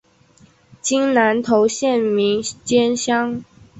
[0.81, 3.43] 今南投县名间乡。